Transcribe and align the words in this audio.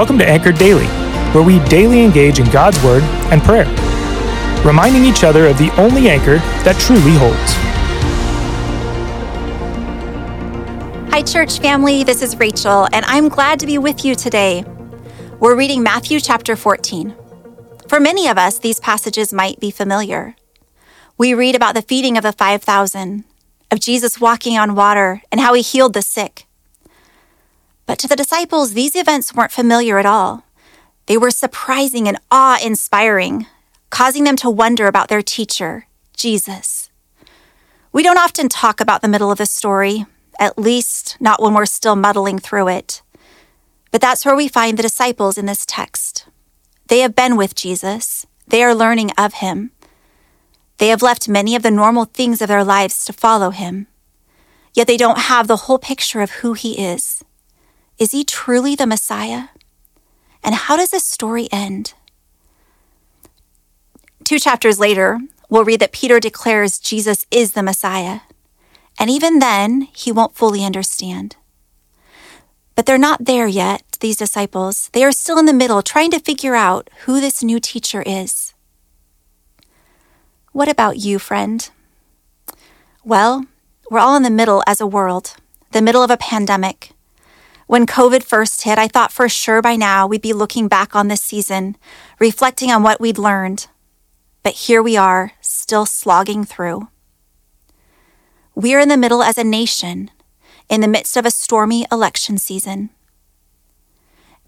Welcome 0.00 0.16
to 0.20 0.26
Anchored 0.26 0.56
Daily, 0.56 0.86
where 1.34 1.44
we 1.44 1.62
daily 1.68 2.02
engage 2.02 2.38
in 2.38 2.48
God's 2.50 2.82
Word 2.82 3.02
and 3.30 3.42
prayer, 3.42 3.66
reminding 4.64 5.04
each 5.04 5.24
other 5.24 5.46
of 5.46 5.58
the 5.58 5.70
only 5.78 6.08
anchor 6.08 6.38
that 6.64 6.80
truly 6.80 7.12
holds. 7.18 7.52
Hi, 11.12 11.20
church 11.20 11.58
family. 11.58 12.02
This 12.02 12.22
is 12.22 12.34
Rachel, 12.38 12.88
and 12.94 13.04
I'm 13.04 13.28
glad 13.28 13.60
to 13.60 13.66
be 13.66 13.76
with 13.76 14.02
you 14.02 14.14
today. 14.14 14.64
We're 15.38 15.54
reading 15.54 15.82
Matthew 15.82 16.18
chapter 16.18 16.56
14. 16.56 17.14
For 17.86 18.00
many 18.00 18.26
of 18.26 18.38
us, 18.38 18.58
these 18.58 18.80
passages 18.80 19.34
might 19.34 19.60
be 19.60 19.70
familiar. 19.70 20.34
We 21.18 21.34
read 21.34 21.54
about 21.54 21.74
the 21.74 21.82
feeding 21.82 22.16
of 22.16 22.22
the 22.22 22.32
5,000, 22.32 23.24
of 23.70 23.80
Jesus 23.80 24.18
walking 24.18 24.56
on 24.56 24.74
water, 24.74 25.20
and 25.30 25.42
how 25.42 25.52
he 25.52 25.60
healed 25.60 25.92
the 25.92 26.00
sick. 26.00 26.46
But 27.90 27.98
to 27.98 28.06
the 28.06 28.14
disciples, 28.14 28.74
these 28.74 28.94
events 28.94 29.34
weren't 29.34 29.50
familiar 29.50 29.98
at 29.98 30.06
all. 30.06 30.44
They 31.06 31.16
were 31.16 31.32
surprising 31.32 32.06
and 32.06 32.20
awe 32.30 32.56
inspiring, 32.64 33.46
causing 33.90 34.22
them 34.22 34.36
to 34.36 34.48
wonder 34.48 34.86
about 34.86 35.08
their 35.08 35.22
teacher, 35.22 35.88
Jesus. 36.16 36.88
We 37.92 38.04
don't 38.04 38.16
often 38.16 38.48
talk 38.48 38.80
about 38.80 39.02
the 39.02 39.08
middle 39.08 39.32
of 39.32 39.38
the 39.38 39.44
story, 39.44 40.06
at 40.38 40.56
least 40.56 41.16
not 41.18 41.42
when 41.42 41.52
we're 41.52 41.66
still 41.66 41.96
muddling 41.96 42.38
through 42.38 42.68
it. 42.68 43.02
But 43.90 44.00
that's 44.00 44.24
where 44.24 44.36
we 44.36 44.46
find 44.46 44.78
the 44.78 44.84
disciples 44.84 45.36
in 45.36 45.46
this 45.46 45.66
text. 45.66 46.28
They 46.86 47.00
have 47.00 47.16
been 47.16 47.36
with 47.36 47.56
Jesus, 47.56 48.24
they 48.46 48.62
are 48.62 48.72
learning 48.72 49.10
of 49.18 49.34
him. 49.42 49.72
They 50.78 50.90
have 50.90 51.02
left 51.02 51.28
many 51.28 51.56
of 51.56 51.64
the 51.64 51.72
normal 51.72 52.04
things 52.04 52.40
of 52.40 52.46
their 52.46 52.62
lives 52.62 53.04
to 53.06 53.12
follow 53.12 53.50
him. 53.50 53.88
Yet 54.74 54.86
they 54.86 54.96
don't 54.96 55.18
have 55.18 55.48
the 55.48 55.64
whole 55.66 55.78
picture 55.78 56.20
of 56.20 56.30
who 56.30 56.52
he 56.52 56.78
is. 56.78 57.24
Is 58.00 58.12
he 58.12 58.24
truly 58.24 58.74
the 58.74 58.86
Messiah? 58.86 59.48
And 60.42 60.54
how 60.54 60.78
does 60.78 60.90
this 60.90 61.06
story 61.06 61.48
end? 61.52 61.92
Two 64.24 64.38
chapters 64.38 64.80
later, 64.80 65.20
we'll 65.50 65.66
read 65.66 65.80
that 65.80 65.92
Peter 65.92 66.18
declares 66.18 66.78
Jesus 66.78 67.26
is 67.30 67.52
the 67.52 67.62
Messiah. 67.62 68.20
And 68.98 69.10
even 69.10 69.38
then, 69.38 69.82
he 69.94 70.10
won't 70.10 70.34
fully 70.34 70.64
understand. 70.64 71.36
But 72.74 72.86
they're 72.86 72.96
not 72.96 73.26
there 73.26 73.46
yet, 73.46 73.82
these 74.00 74.16
disciples. 74.16 74.88
They 74.94 75.04
are 75.04 75.12
still 75.12 75.38
in 75.38 75.44
the 75.44 75.52
middle, 75.52 75.82
trying 75.82 76.10
to 76.12 76.20
figure 76.20 76.54
out 76.54 76.88
who 77.04 77.20
this 77.20 77.42
new 77.42 77.60
teacher 77.60 78.02
is. 78.06 78.54
What 80.52 80.70
about 80.70 80.96
you, 80.96 81.18
friend? 81.18 81.68
Well, 83.04 83.44
we're 83.90 83.98
all 83.98 84.16
in 84.16 84.22
the 84.22 84.30
middle 84.30 84.62
as 84.66 84.80
a 84.80 84.86
world, 84.86 85.34
the 85.72 85.82
middle 85.82 86.02
of 86.02 86.10
a 86.10 86.16
pandemic. 86.16 86.92
When 87.70 87.86
COVID 87.86 88.24
first 88.24 88.62
hit, 88.62 88.78
I 88.78 88.88
thought 88.88 89.12
for 89.12 89.28
sure 89.28 89.62
by 89.62 89.76
now 89.76 90.04
we'd 90.04 90.20
be 90.22 90.32
looking 90.32 90.66
back 90.66 90.96
on 90.96 91.06
this 91.06 91.22
season, 91.22 91.76
reflecting 92.18 92.72
on 92.72 92.82
what 92.82 93.00
we'd 93.00 93.16
learned. 93.16 93.68
But 94.42 94.54
here 94.54 94.82
we 94.82 94.96
are, 94.96 95.34
still 95.40 95.86
slogging 95.86 96.44
through. 96.44 96.88
We're 98.56 98.80
in 98.80 98.88
the 98.88 98.96
middle 98.96 99.22
as 99.22 99.38
a 99.38 99.44
nation, 99.44 100.10
in 100.68 100.80
the 100.80 100.88
midst 100.88 101.16
of 101.16 101.24
a 101.24 101.30
stormy 101.30 101.86
election 101.92 102.38
season. 102.38 102.90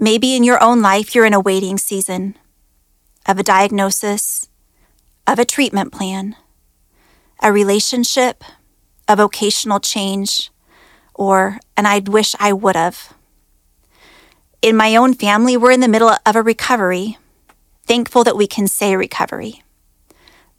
Maybe 0.00 0.34
in 0.34 0.42
your 0.42 0.60
own 0.60 0.82
life, 0.82 1.14
you're 1.14 1.24
in 1.24 1.32
a 1.32 1.38
waiting 1.38 1.78
season 1.78 2.36
of 3.24 3.38
a 3.38 3.44
diagnosis, 3.44 4.48
of 5.28 5.38
a 5.38 5.44
treatment 5.44 5.92
plan, 5.92 6.34
a 7.40 7.52
relationship, 7.52 8.42
a 9.06 9.14
vocational 9.14 9.78
change, 9.78 10.50
or 11.14 11.58
and 11.76 11.86
I'd 11.86 12.08
wish 12.08 12.34
I 12.38 12.52
would 12.52 12.76
have. 12.76 13.14
In 14.60 14.76
my 14.76 14.94
own 14.94 15.14
family, 15.14 15.56
we're 15.56 15.72
in 15.72 15.80
the 15.80 15.88
middle 15.88 16.14
of 16.24 16.36
a 16.36 16.42
recovery. 16.42 17.18
Thankful 17.84 18.22
that 18.24 18.36
we 18.36 18.46
can 18.46 18.68
say 18.68 18.94
recovery. 18.94 19.62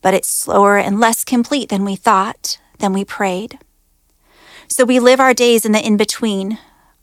But 0.01 0.13
it's 0.13 0.27
slower 0.27 0.77
and 0.77 0.99
less 0.99 1.23
complete 1.23 1.69
than 1.69 1.85
we 1.85 1.95
thought, 1.95 2.59
than 2.79 2.91
we 2.91 3.05
prayed. 3.05 3.59
So 4.67 4.83
we 4.83 4.99
live 4.99 5.19
our 5.19 5.33
days 5.33 5.65
in 5.65 5.71
the 5.71 5.85
in 5.85 5.97
between, 5.97 6.57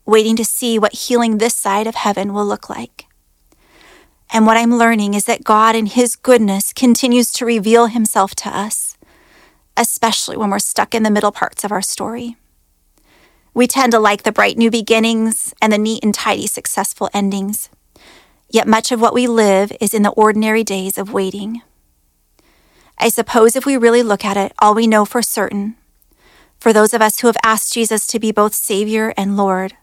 waiting 0.05 0.37
to 0.37 0.44
see 0.44 0.78
what 0.78 0.93
healing 0.93 1.39
this 1.39 1.55
side 1.55 1.87
of 1.87 1.94
heaven 1.94 2.34
will 2.34 2.44
look 2.44 2.69
like. 2.69 3.06
And 4.33 4.47
what 4.47 4.56
I'm 4.56 4.77
learning 4.77 5.15
is 5.15 5.25
that 5.25 5.44
God, 5.44 5.75
in 5.75 5.87
His 5.87 6.16
goodness, 6.16 6.72
continues 6.72 7.33
to 7.33 7.47
reveal 7.47 7.87
Himself 7.87 8.34
to 8.37 8.49
us, 8.49 8.99
especially 9.77 10.37
when 10.37 10.50
we're 10.50 10.59
stuck 10.59 10.94
in 10.94 11.03
the 11.03 11.10
middle 11.10 11.33
parts 11.33 11.65
of 11.65 11.72
our 11.72 11.83
story. 11.83 12.37
We 13.53 13.66
tend 13.66 13.93
to 13.93 13.99
like 13.99 14.22
the 14.22 14.33
bright 14.33 14.56
new 14.56 14.71
beginnings 14.71 15.53
and 15.61 15.72
the 15.72 15.78
neat 15.78 16.05
and 16.05 16.15
tidy 16.15 16.47
successful 16.47 17.11
endings. 17.12 17.69
Yet 18.49 18.69
much 18.69 18.93
of 18.93 19.00
what 19.00 19.15
we 19.15 19.27
live 19.27 19.72
is 19.81 19.94
in 19.94 20.03
the 20.03 20.11
ordinary 20.11 20.65
days 20.65 20.99
of 20.99 21.12
waiting. 21.12 21.62
I 22.99 23.09
suppose 23.09 23.56
if 23.56 23.65
we 23.65 23.77
really 23.77 24.03
look 24.03 24.25
at 24.25 24.37
it, 24.37 24.53
all 24.59 24.75
we 24.75 24.87
know 24.87 25.05
for 25.05 25.22
certain, 25.22 25.77
for 26.59 26.72
those 26.72 26.93
of 26.93 27.00
us 27.00 27.21
who 27.21 27.27
have 27.27 27.37
asked 27.43 27.72
Jesus 27.72 28.06
to 28.09 28.21
be 28.21 28.31
both 28.31 28.55
Savior 28.55 29.15
and 29.16 29.37
Lord, 29.37 29.75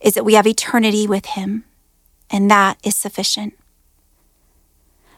is 0.00 0.14
that 0.14 0.24
we 0.24 0.34
have 0.34 0.46
eternity 0.46 1.06
with 1.06 1.26
Him, 1.26 1.64
and 2.30 2.50
that 2.50 2.78
is 2.82 2.96
sufficient. 2.96 3.54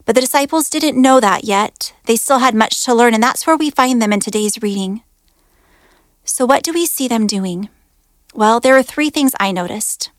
But 0.04 0.16
the 0.16 0.22
disciples 0.22 0.68
didn't 0.68 1.00
know 1.00 1.20
that 1.20 1.44
yet. 1.44 1.92
They 2.06 2.16
still 2.16 2.38
had 2.38 2.54
much 2.54 2.84
to 2.84 2.94
learn, 2.94 3.14
and 3.14 3.22
that's 3.22 3.46
where 3.46 3.56
we 3.56 3.70
find 3.70 4.02
them 4.02 4.12
in 4.12 4.20
today's 4.20 4.60
reading. 4.60 5.02
So, 6.24 6.46
what 6.46 6.62
do 6.62 6.72
we 6.72 6.86
see 6.86 7.08
them 7.08 7.26
doing? 7.26 7.68
Well, 8.34 8.60
there 8.60 8.76
are 8.76 8.82
three 8.82 9.10
things 9.10 9.32
I 9.40 9.52
noticed. 9.52 10.10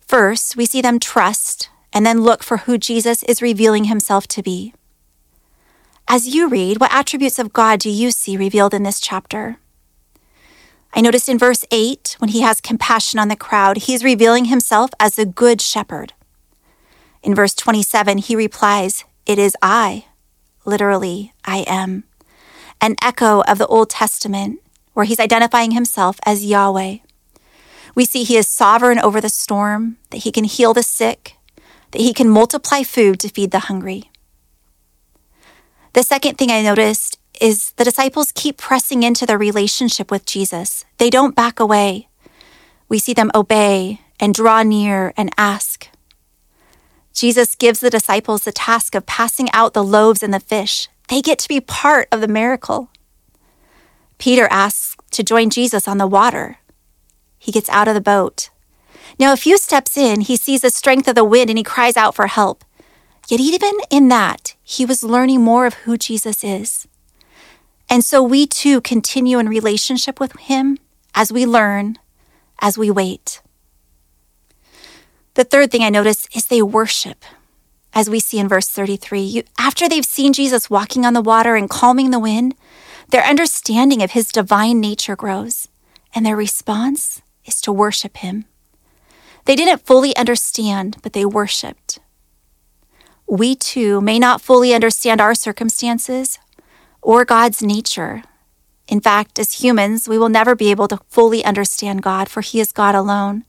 First, 0.00 0.56
we 0.56 0.66
see 0.66 0.80
them 0.80 0.98
trust 0.98 1.70
and 1.92 2.04
then 2.04 2.22
look 2.22 2.42
for 2.42 2.58
who 2.58 2.78
Jesus 2.78 3.22
is 3.24 3.42
revealing 3.42 3.84
himself 3.84 4.26
to 4.28 4.42
be. 4.42 4.74
As 6.08 6.34
you 6.34 6.48
read, 6.48 6.80
what 6.80 6.92
attributes 6.92 7.38
of 7.38 7.52
God 7.52 7.78
do 7.78 7.88
you 7.88 8.10
see 8.10 8.36
revealed 8.36 8.74
in 8.74 8.82
this 8.82 9.00
chapter? 9.00 9.58
I 10.94 11.00
noticed 11.00 11.28
in 11.28 11.38
verse 11.38 11.64
8, 11.70 12.16
when 12.18 12.30
he 12.30 12.42
has 12.42 12.60
compassion 12.60 13.18
on 13.18 13.28
the 13.28 13.36
crowd, 13.36 13.78
he 13.78 13.94
is 13.94 14.04
revealing 14.04 14.46
himself 14.46 14.90
as 15.00 15.18
a 15.18 15.24
good 15.24 15.60
shepherd. 15.60 16.12
In 17.22 17.34
verse 17.34 17.54
27, 17.54 18.18
he 18.18 18.36
replies, 18.36 19.04
It 19.24 19.38
is 19.38 19.56
I, 19.62 20.06
literally, 20.64 21.32
I 21.44 21.64
am, 21.66 22.04
an 22.80 22.96
echo 23.02 23.42
of 23.42 23.58
the 23.58 23.66
Old 23.68 23.88
Testament 23.88 24.58
where 24.94 25.04
he's 25.04 25.20
identifying 25.20 25.72
himself 25.72 26.18
as 26.24 26.44
Yahweh. 26.44 26.98
We 27.94 28.04
see 28.04 28.24
he 28.24 28.36
is 28.36 28.48
sovereign 28.48 28.98
over 28.98 29.20
the 29.20 29.28
storm, 29.28 29.98
that 30.10 30.18
he 30.18 30.32
can 30.32 30.44
heal 30.44 30.72
the 30.74 30.82
sick, 30.82 31.36
that 31.90 32.00
he 32.00 32.14
can 32.14 32.28
multiply 32.28 32.82
food 32.82 33.20
to 33.20 33.28
feed 33.28 33.50
the 33.50 33.60
hungry. 33.60 34.10
The 35.92 36.02
second 36.02 36.38
thing 36.38 36.50
I 36.50 36.62
noticed 36.62 37.18
is 37.40 37.72
the 37.72 37.84
disciples 37.84 38.32
keep 38.34 38.56
pressing 38.56 39.02
into 39.02 39.26
their 39.26 39.38
relationship 39.38 40.10
with 40.10 40.24
Jesus. 40.24 40.84
They 40.98 41.10
don't 41.10 41.34
back 41.34 41.60
away. 41.60 42.08
We 42.88 42.98
see 42.98 43.12
them 43.12 43.30
obey 43.34 44.00
and 44.20 44.34
draw 44.34 44.62
near 44.62 45.12
and 45.16 45.30
ask. 45.36 45.88
Jesus 47.12 47.56
gives 47.56 47.80
the 47.80 47.90
disciples 47.90 48.44
the 48.44 48.52
task 48.52 48.94
of 48.94 49.06
passing 49.06 49.50
out 49.52 49.74
the 49.74 49.84
loaves 49.84 50.22
and 50.22 50.32
the 50.32 50.40
fish. 50.40 50.88
They 51.08 51.20
get 51.20 51.38
to 51.40 51.48
be 51.48 51.60
part 51.60 52.08
of 52.12 52.20
the 52.20 52.28
miracle. 52.28 52.91
Peter 54.22 54.46
asks 54.52 54.96
to 55.10 55.24
join 55.24 55.50
Jesus 55.50 55.88
on 55.88 55.98
the 55.98 56.06
water. 56.06 56.58
He 57.40 57.50
gets 57.50 57.68
out 57.70 57.88
of 57.88 57.94
the 57.94 58.00
boat. 58.00 58.50
Now, 59.18 59.32
a 59.32 59.36
few 59.36 59.58
steps 59.58 59.96
in, 59.96 60.20
he 60.20 60.36
sees 60.36 60.60
the 60.60 60.70
strength 60.70 61.08
of 61.08 61.16
the 61.16 61.24
wind 61.24 61.50
and 61.50 61.58
he 61.58 61.64
cries 61.64 61.96
out 61.96 62.14
for 62.14 62.28
help. 62.28 62.62
Yet, 63.26 63.40
even 63.40 63.72
in 63.90 64.06
that, 64.10 64.54
he 64.62 64.86
was 64.86 65.02
learning 65.02 65.40
more 65.40 65.66
of 65.66 65.74
who 65.74 65.96
Jesus 65.98 66.44
is. 66.44 66.86
And 67.90 68.04
so 68.04 68.22
we 68.22 68.46
too 68.46 68.80
continue 68.80 69.40
in 69.40 69.48
relationship 69.48 70.20
with 70.20 70.38
him 70.38 70.78
as 71.16 71.32
we 71.32 71.44
learn, 71.44 71.98
as 72.60 72.78
we 72.78 72.92
wait. 72.92 73.42
The 75.34 75.42
third 75.42 75.72
thing 75.72 75.82
I 75.82 75.90
notice 75.90 76.28
is 76.32 76.46
they 76.46 76.62
worship, 76.62 77.24
as 77.92 78.08
we 78.08 78.20
see 78.20 78.38
in 78.38 78.46
verse 78.46 78.68
33. 78.68 79.20
You, 79.20 79.42
after 79.58 79.88
they've 79.88 80.06
seen 80.06 80.32
Jesus 80.32 80.70
walking 80.70 81.04
on 81.04 81.12
the 81.12 81.20
water 81.20 81.56
and 81.56 81.68
calming 81.68 82.12
the 82.12 82.20
wind, 82.20 82.54
their 83.12 83.24
understanding 83.24 84.02
of 84.02 84.12
his 84.12 84.32
divine 84.32 84.80
nature 84.80 85.14
grows, 85.14 85.68
and 86.14 86.24
their 86.24 86.34
response 86.34 87.20
is 87.44 87.60
to 87.60 87.70
worship 87.70 88.16
him. 88.16 88.46
They 89.44 89.54
didn't 89.54 89.84
fully 89.84 90.16
understand, 90.16 90.96
but 91.02 91.12
they 91.12 91.26
worshiped. 91.26 91.98
We 93.26 93.54
too 93.54 94.00
may 94.00 94.18
not 94.18 94.40
fully 94.40 94.72
understand 94.72 95.20
our 95.20 95.34
circumstances 95.34 96.38
or 97.02 97.26
God's 97.26 97.62
nature. 97.62 98.22
In 98.88 99.00
fact, 99.00 99.38
as 99.38 99.62
humans, 99.62 100.08
we 100.08 100.16
will 100.16 100.30
never 100.30 100.54
be 100.54 100.70
able 100.70 100.88
to 100.88 101.00
fully 101.08 101.44
understand 101.44 102.02
God, 102.02 102.30
for 102.30 102.40
He 102.40 102.60
is 102.60 102.72
God 102.72 102.94
alone. 102.94 103.44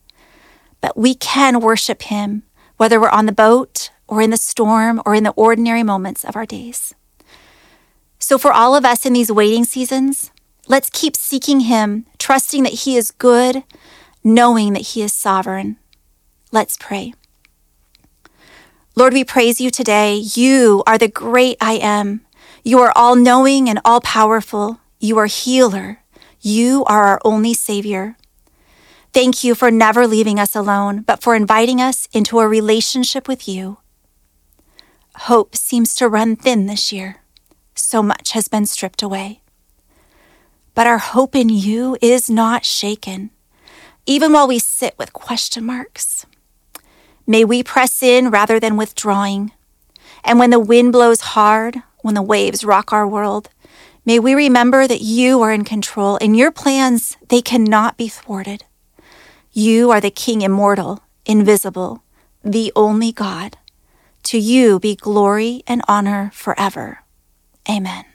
But 0.82 0.98
we 0.98 1.16
can 1.16 1.62
worship 1.62 2.02
Him, 2.04 2.44
whether 2.76 3.00
we're 3.00 3.10
on 3.10 3.28
the 3.28 3.32
boat 3.32 3.92
or 4.10 4.22
in 4.22 4.30
the 4.30 4.38
storm 4.38 5.02
or 5.06 5.16
in 5.16 5.24
the 5.24 5.32
ordinary 5.32 5.84
moments 5.84 6.26
of 6.26 6.36
our 6.36 6.46
days. 6.46 6.94
So, 8.24 8.38
for 8.38 8.54
all 8.54 8.74
of 8.74 8.86
us 8.86 9.06
in 9.06 9.12
these 9.12 9.30
waiting 9.30 9.66
seasons, 9.66 10.32
let's 10.70 10.90
keep 10.90 11.18
seeking 11.18 11.60
Him, 11.60 12.06
trusting 12.18 12.64
that 12.64 12.72
He 12.72 12.96
is 12.96 13.12
good, 13.12 13.66
knowing 14.24 14.72
that 14.72 14.94
He 14.94 15.02
is 15.02 15.12
sovereign. 15.12 15.76
Let's 16.50 16.78
pray. 16.78 17.14
Lord, 18.96 19.12
we 19.12 19.26
praise 19.26 19.60
you 19.60 19.70
today. 19.70 20.16
You 20.16 20.84
are 20.88 20.98
the 20.98 21.10
great 21.10 21.58
I 21.60 21.74
am. 21.74 22.22
You 22.64 22.80
are 22.80 22.94
all 22.96 23.18
knowing 23.18 23.68
and 23.68 23.82
all 23.84 24.00
powerful. 24.00 24.80
You 25.02 25.18
are 25.18 25.26
healer. 25.26 26.00
You 26.40 26.86
are 26.86 27.04
our 27.04 27.22
only 27.26 27.54
Savior. 27.54 28.16
Thank 29.12 29.44
you 29.44 29.54
for 29.54 29.70
never 29.70 30.08
leaving 30.08 30.40
us 30.40 30.56
alone, 30.56 31.02
but 31.02 31.22
for 31.22 31.36
inviting 31.36 31.82
us 31.82 32.08
into 32.14 32.40
a 32.40 32.48
relationship 32.48 33.28
with 33.28 33.50
you. 33.50 33.80
Hope 35.28 35.58
seems 35.58 35.94
to 35.96 36.08
run 36.08 36.38
thin 36.38 36.68
this 36.68 36.94
year. 36.94 37.23
So 37.94 38.02
much 38.02 38.32
has 38.32 38.48
been 38.48 38.66
stripped 38.66 39.04
away. 39.04 39.42
But 40.74 40.88
our 40.88 40.98
hope 40.98 41.36
in 41.36 41.50
you 41.50 41.96
is 42.02 42.28
not 42.28 42.66
shaken, 42.66 43.30
even 44.08 44.34
while 44.34 44.48
we 44.48 44.58
sit 44.58 44.96
with 44.98 45.14
question 45.14 45.64
marks. 45.64 46.26
May 47.28 47.46
we 47.46 47.62
press 47.62 48.02
in 48.02 48.32
rather 48.32 48.60
than 48.60 48.78
withdrawing. 48.78 49.52
And 50.24 50.40
when 50.40 50.50
the 50.50 50.60
wind 50.60 50.92
blows 50.92 51.22
hard, 51.22 51.84
when 52.00 52.16
the 52.16 52.24
waves 52.24 52.66
rock 52.66 52.92
our 52.92 53.08
world, 53.08 53.50
may 54.08 54.18
we 54.18 54.34
remember 54.34 54.88
that 54.88 55.02
you 55.02 55.44
are 55.44 55.54
in 55.54 55.64
control 55.64 56.18
and 56.20 56.36
your 56.36 56.52
plans, 56.52 57.16
they 57.30 57.44
cannot 57.44 57.96
be 57.96 58.08
thwarted. 58.08 58.66
You 59.52 59.92
are 59.92 60.02
the 60.02 60.10
King 60.10 60.42
immortal, 60.42 61.04
invisible, 61.28 62.02
the 62.44 62.74
only 62.76 63.12
God. 63.12 63.60
To 64.24 64.40
you 64.40 64.80
be 64.80 64.96
glory 64.96 65.62
and 65.68 65.84
honor 65.88 66.32
forever. 66.34 67.04
Amen. 67.70 68.06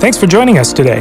Thanks 0.00 0.18
for 0.18 0.26
joining 0.26 0.58
us 0.58 0.72
today. 0.72 1.00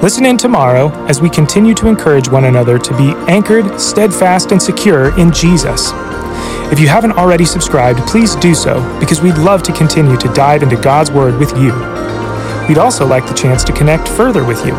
Listen 0.00 0.24
in 0.24 0.38
tomorrow 0.38 0.90
as 1.06 1.20
we 1.20 1.28
continue 1.28 1.74
to 1.74 1.88
encourage 1.88 2.28
one 2.28 2.44
another 2.44 2.78
to 2.78 2.96
be 2.96 3.12
anchored, 3.30 3.80
steadfast, 3.80 4.52
and 4.52 4.62
secure 4.62 5.18
in 5.18 5.32
Jesus. 5.32 5.90
If 6.72 6.80
you 6.80 6.88
haven't 6.88 7.12
already 7.12 7.44
subscribed, 7.44 8.00
please 8.00 8.34
do 8.36 8.54
so 8.54 8.80
because 8.98 9.20
we'd 9.20 9.38
love 9.38 9.62
to 9.64 9.72
continue 9.72 10.16
to 10.16 10.32
dive 10.32 10.62
into 10.62 10.76
God's 10.76 11.10
Word 11.10 11.38
with 11.38 11.56
you. 11.56 11.72
We'd 12.68 12.78
also 12.78 13.06
like 13.06 13.26
the 13.26 13.34
chance 13.34 13.62
to 13.64 13.72
connect 13.72 14.08
further 14.08 14.44
with 14.44 14.64
you. 14.66 14.74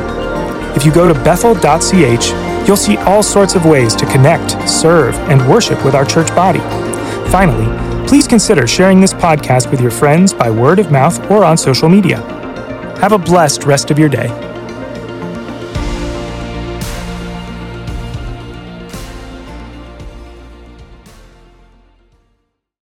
If 0.76 0.86
you 0.86 0.94
go 0.94 1.08
to 1.08 1.14
bethel.ch, 1.14 2.68
you'll 2.68 2.78
see 2.78 2.98
all 2.98 3.24
sorts 3.24 3.56
of 3.56 3.66
ways 3.66 3.96
to 3.96 4.06
connect, 4.08 4.70
serve, 4.70 5.16
and 5.30 5.48
worship 5.50 5.84
with 5.86 5.96
our 5.96 6.06
church 6.06 6.28
body. 6.30 6.60
Finally, 7.32 7.87
please 8.08 8.28
consider 8.28 8.66
sharing 8.66 9.02
this 9.02 9.14
podcast 9.14 9.70
with 9.70 9.82
your 9.82 9.92
friends 9.92 10.34
by 10.34 10.50
word 10.50 10.80
of 10.80 10.92
mouth 10.92 11.30
or 11.30 11.44
on 11.44 11.58
social 11.58 11.90
media. 11.90 12.22
Have 13.02 13.12
a 13.12 13.18
blessed 13.18 13.66
rest 13.66 13.92
of 13.92 14.00
your 14.00 14.10
day. 14.10 14.47